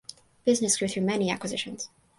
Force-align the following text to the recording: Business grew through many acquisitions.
Business 0.45 0.77
grew 0.79 0.87
through 0.87 1.03
many 1.03 1.29
acquisitions. 1.29 1.89